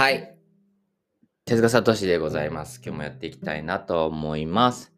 [0.00, 0.34] はい。
[1.44, 2.80] 手塚聡でございます。
[2.82, 4.94] 今日もやっていきたいなと思います。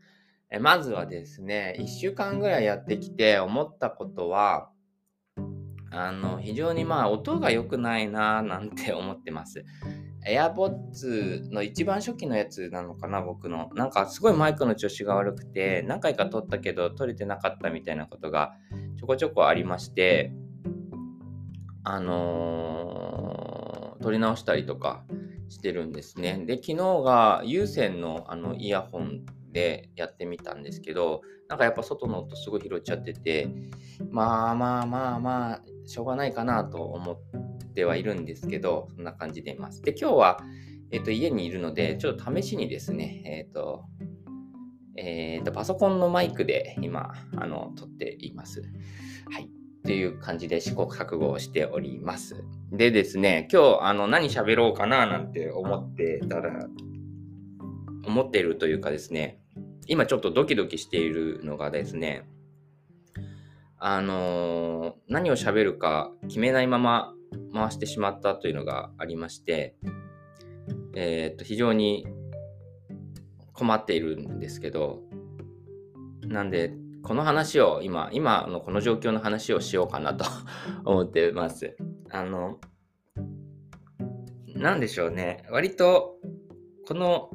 [0.49, 4.71] えまずはですね、1週間ぐらいやってきて思ったことは、
[5.91, 9.65] あの、非常にまあ音が良くないなぁなんて 思ってます。
[10.25, 13.71] AirPods の一番初期のやつなのかな、僕の。
[13.75, 18.55] なんかすごいマイクの調子が悪くて、何回か撮ったけど撮れてなかったみたいなことが
[19.01, 20.33] ちょこちょこありまして、
[21.83, 23.12] あのー
[24.03, 25.05] 撮り直したりとか
[25.49, 26.45] してるんですね。
[26.47, 33.49] で、昨日が有線のあのイヤホンでやってみたんですけど、なんかやっぱ外の音すごい拾っちゃってて、
[34.11, 37.19] まあまあまあまあ、しょうがないかなと思っ
[37.75, 39.83] てはいるんですけど、そんな感じでいます。
[39.83, 40.41] で、今日は、
[40.91, 43.85] えっと、家にいるので、ちょっと試しにですね、えっと、
[44.97, 48.63] えっと、パソコンのマイクで今、あの、撮っています。
[49.31, 49.62] はい。
[49.83, 52.45] っていう感じで試行錯誤をしております。
[52.71, 56.69] でですね、今日あの何喋ろうかななんて思ってたら、
[58.07, 59.41] 思っているというかですね、
[59.89, 62.29] 今ちょっとドキドキしているのがですね、
[63.79, 67.13] あのー何を喋るか決めないまま
[67.53, 69.75] 回してしまったというのがありまして、
[70.95, 72.07] えーっと、非常に
[73.53, 75.01] 困っているんですけど、
[76.23, 76.73] なんで、
[77.03, 80.25] この話を今、今のこの状況の話をしようかなと
[80.85, 81.77] 思ってます。
[82.11, 82.61] あの、
[84.55, 85.45] なんでしょうね。
[85.51, 86.19] 割と、
[86.87, 87.31] この、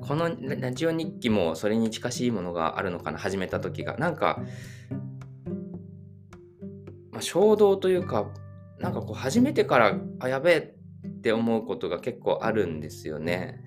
[0.00, 3.96] このラジオ日記もそれに近しいものがあるのかな、始めた時が。
[3.98, 4.42] なんか、
[7.12, 8.32] まあ、衝動というか、
[8.80, 10.58] なんかこう、始めてから、あ、やべえ
[11.06, 13.62] って思うことが結構あるんですよね。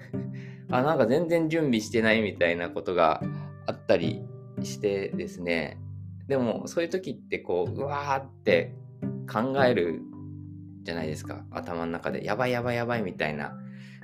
[0.69, 3.21] あ、なんか全然準備してないみたいなことが
[3.67, 4.25] あったり
[4.65, 5.77] してですね。
[6.27, 8.75] でも、そういう時ってこう、うわーって
[9.31, 10.01] 考える
[10.83, 11.45] じゃないですか。
[11.51, 12.23] 頭の中で。
[12.23, 13.57] やばいやばいやばいみたいな。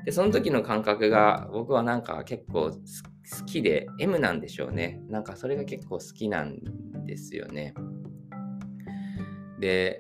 [0.06, 5.02] で、その時の感覚が僕はなんか結構好きで、M なんでしょうね。
[5.08, 6.60] なんかそれが結構好きなん
[7.06, 7.74] ですよね。
[9.60, 10.00] で、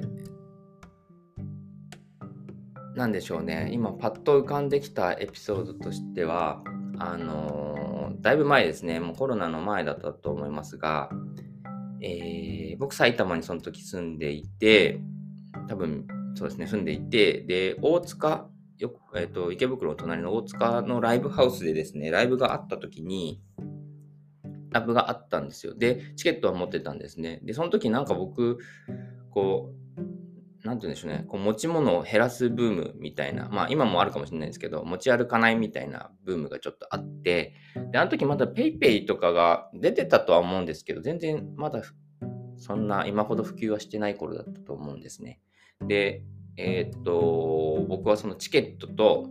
[2.95, 3.69] なんでしょうね。
[3.71, 6.61] 今パッと浮かんできたエピソードとしては、
[6.99, 7.89] あのー
[8.21, 8.99] だいぶ前ですね。
[8.99, 11.09] もうコロナの前だったと思いますが、
[12.01, 15.01] えー僕埼玉にその時住んでいて、
[15.67, 23.41] 多分そうですね、住んでいて、で、大塚、よくえっと池袋の隣の大塚のライブハウスでですね、ライブがあった時に、
[24.71, 25.73] ライブがあったんですよ。
[25.75, 27.39] で、チケットは持ってたんですね。
[27.43, 28.59] で、その時なんか僕、
[29.31, 29.78] こう、
[30.69, 37.55] なんて言うんでしょうね、こう持ち物を減らすブームみたいな、まあ今もあるかもしれないですけど、持ち歩かないみたいなブームがちょっとあって、
[37.91, 41.81] で、あの時まだ PayPay とかが出てたとは思うんですけど、全然まだ
[42.57, 45.41] そんな今ほど普及はしてない頃だったと思うんですね。
[45.87, 46.21] で、
[46.55, 49.27] えーっと、僕はそのチケットと、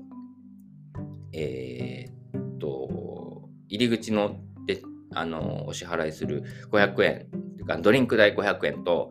[1.33, 4.83] えーっと、入り口ので、
[5.15, 9.11] あの、お支払いする500円、ドリンク代500円と、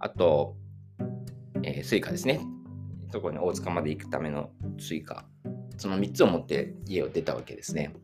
[0.00, 0.56] あと、
[1.62, 2.40] えー Suica ですね。
[3.12, 5.26] そこに大塚まで行くための Suica。
[5.76, 7.94] その3つを持って家を出たわけですね。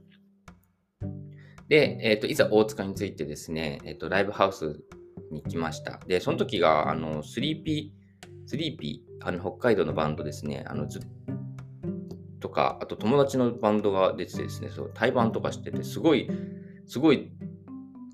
[1.69, 4.81] で、えー、といざ大塚についてですね、えー、とライブハウス
[5.31, 6.01] に来ました。
[6.07, 11.01] で、その時が、あの、スリーピー、スリーピー、あの、北海道のバンドですね、あの、ず
[12.41, 16.29] とか、あと友達のバンドが出ててですね、そう、対バンとかしてて、すごい、
[16.87, 17.33] すごい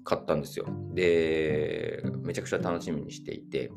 [0.04, 0.66] 買ったんですよ。
[0.94, 3.70] で、めちゃくちゃ楽しみにしていて、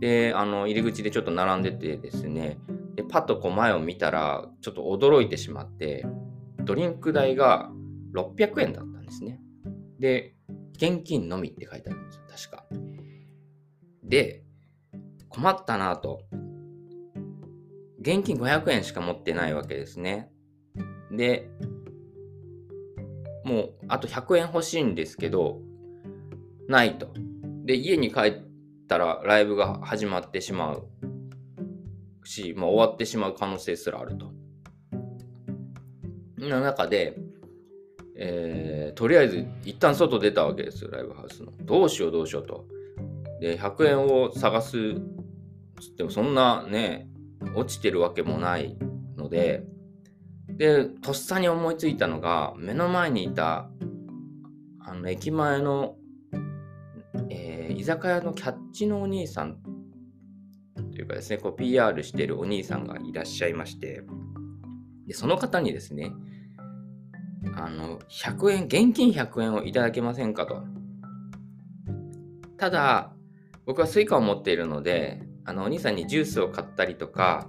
[0.00, 2.58] で、あの、入り口でちょっと並んでてですね、
[2.94, 6.06] で、パッとこう前を見たら、ちょっと驚いてしまって、
[6.64, 7.70] ドリンク代が
[8.14, 9.40] 600円だったんですね。
[9.98, 10.34] で、
[10.74, 12.64] 現金のみって書いてあるんですよ、確か。
[14.04, 14.44] で、
[15.28, 16.22] 困ったなと。
[18.00, 20.30] 現金500円しか持ってないわけですね。
[21.10, 21.50] で、
[23.44, 25.60] もうあと100円欲しいんですけど、
[26.68, 27.12] ないと。
[27.64, 28.47] で、家に帰って
[28.88, 30.88] ったらライブが始まってしまう
[32.24, 34.32] し、まあ、終わってしまう可能性すらあると。
[36.38, 37.18] の中で、
[38.16, 41.52] えーとりあえず一旦外出たわけですよ、ライブハウスの。
[41.60, 42.64] どうしようどうしようと。
[43.40, 44.94] で、100円を探す
[45.80, 47.08] つってもそんなね、
[47.54, 48.76] 落ちてるわけもない
[49.16, 49.64] ので、
[50.48, 53.70] で、とっさに思いついたのが、目の前にいた、
[54.80, 55.94] あの、駅前の、
[57.78, 59.56] 居酒屋のキャッチのお兄さん
[60.92, 64.02] というかですね、こう PR してるお兄さんがいらっしゃいまして、
[65.06, 66.12] で、その方にですね、
[67.54, 70.64] あの、100円、現金100円をいただけませんかと。
[72.56, 73.12] ただ、
[73.64, 77.48] 僕は Suica を持っているので、あの、お兄さんにジュースを買ったりとか、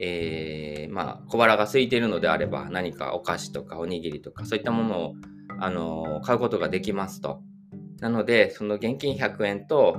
[0.00, 5.14] えー、まあ、小腹が空いているのであれば、何かお菓子とかおにぎりとか、そういったものを、
[5.58, 7.45] あの買うことができますと。
[8.00, 9.98] なので、その現金100円と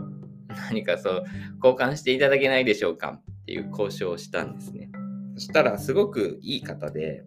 [0.69, 1.23] 何かそう、
[1.63, 4.89] 交換していただけないでしょうかっていう交渉をしたんですね。
[5.35, 7.23] そしたら、すごくいい方で、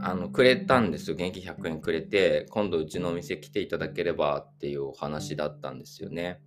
[0.00, 1.16] あの、くれたんですよ。
[1.16, 6.40] 現金100円くれて、今度うちのお店来ていただければっていうお話だったんですよね。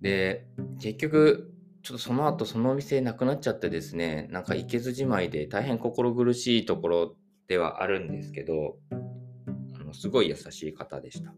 [0.00, 0.46] で、
[0.80, 7.16] 結局、ちょっとその後そのお店なくなっちゃってですね、なんか行けずじまいで大変心苦しいところ
[7.46, 8.76] ではあるんですけど、
[9.88, 11.34] のすごい優しい方でした。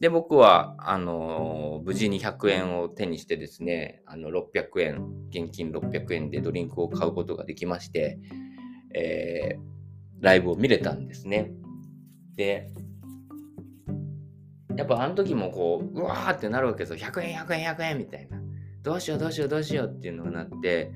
[0.00, 8.20] で、僕は、あの、無事に100円を手にしてですね、あの、600円、現金600円でドリンクを買うことができまして、
[8.94, 9.60] えー、
[10.20, 11.50] ライブを見れたんですね。
[12.36, 12.70] で、
[14.76, 16.98] やっぱあの時もこう、うわーってなるわけですよ。
[16.98, 18.38] 100円、100円、100円みたいな。
[18.82, 20.92] どうしようどうしようどうしようっていうのがなって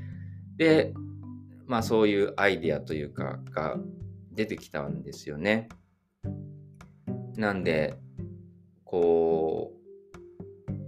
[0.57, 0.95] で
[1.67, 3.77] まあそういうアイデアというかが
[4.33, 5.69] 出てきたんですよね。
[7.37, 7.95] なんで
[8.85, 9.83] こう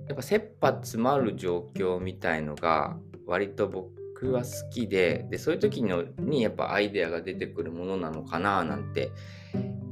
[0.09, 2.97] やっぱ切羽詰まる状況みたいのが
[3.27, 9.11] 割と僕は好きででそういう時のにやっぱアイデアが出てくるものなのかななんて、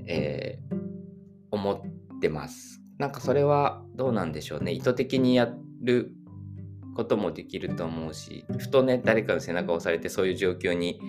[0.06, 0.76] えー、
[1.50, 2.81] 思ってます。
[2.99, 5.52] なんかそれはどうなんでしょうね意図的にや
[5.82, 6.12] る
[6.94, 11.00] こともできると思うしふとね誰かの背中を押されてそういう状況に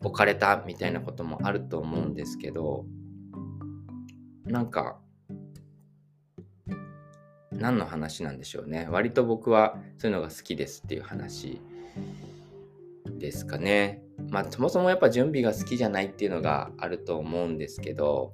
[0.00, 2.84] 置かれたみたいなこともあると思うんですけど
[4.44, 4.98] なんか
[7.50, 8.88] 何の話なんでしょうね。
[8.90, 11.60] 割と僕はそういうのが好きですっていう話
[13.18, 14.02] ですかね。
[14.30, 18.32] まあそもそもやっぱ準備が好きじゃないっていうのがあると思うんですけど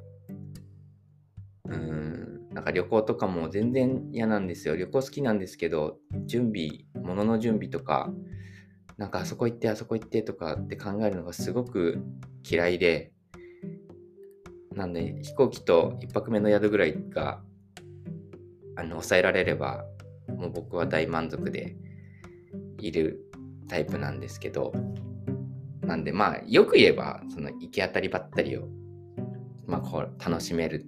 [1.69, 2.49] うん。
[2.53, 4.77] なんか旅行とかも全然嫌なんですよ。
[4.77, 8.13] 旅行好きなんですけど、準備、物の準備とか、
[8.97, 12.03] なんかあそこ行ってあそこ行ってとかって考えるのがすごく
[12.49, 13.13] 嫌いで、
[14.79, 17.41] なんで飛行機と1泊目の宿ぐらいが
[18.77, 19.85] あの抑えられれば、
[20.29, 21.77] もう僕は大満足で
[22.79, 23.29] いる
[23.69, 24.73] タイプなんですけど、
[25.83, 28.69] なんでまあよく言えばその行き当たりばったりを、
[29.67, 30.87] まあ、こう楽しめる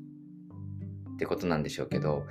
[1.15, 2.27] ってことなんでしょうけど、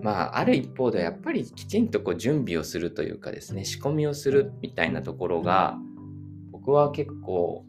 [0.00, 5.76] まあ、ある一方ではやっぱりきちんとこう準備をするというかですね、仕込みをするみたいなところが、
[6.50, 7.66] 僕は結構、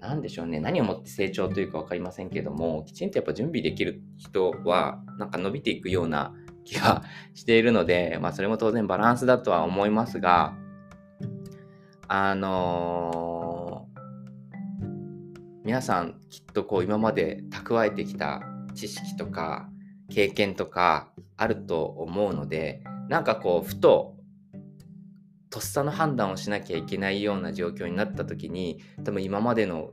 [0.00, 6.34] なんでしょうね、何をもって成長というか分かりませんけども、きちんとやっぱ準備できる人は、なんか伸びていくような
[6.64, 7.02] 気が
[7.34, 10.54] しているので、 まあ、それも当然バランスだとは思いますが、
[12.08, 14.00] あのー、
[15.64, 18.42] 皆さんきっとこう今まで蓄えてきた
[18.74, 19.68] 知識とか
[20.08, 24.15] 経験とかあると思うのでなんかこうふと
[25.56, 29.92] とっさの判断をしなきゃいけないような状況になった時に多分今までの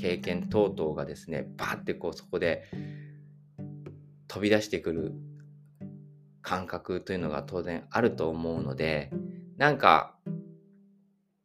[0.00, 2.62] 経験等々がですねバーってこうそこで
[4.28, 5.14] 飛び出してくる
[6.42, 9.10] 感覚というのが当然あると思うので
[9.56, 10.14] なんか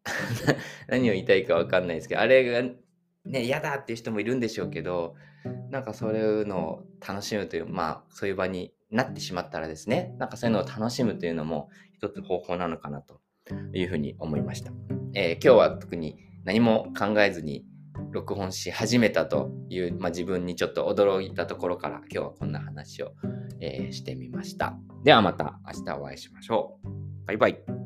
[0.87, 2.69] 何を言いたいか分かんないですけどあれが
[3.25, 5.15] ね、嫌だっていう人もいるんでしょうけど、
[5.69, 11.69] なんかそういうのを楽しむという、まあそういう場になってしまったらですね、なんかそういうのを楽しむというのも
[12.05, 13.19] 一つ方法なのかなと
[13.73, 14.71] いうふうに思いました。
[15.13, 17.65] えー、今日は特に何も考えずに
[18.11, 23.13] 録音し始めたという、まあ、自分にちょっと驚いたところから今日はこんな話を、
[23.59, 24.77] えー、してみました。
[25.03, 26.87] ではまた明日お会いしましょう。
[27.25, 27.84] バイバイ。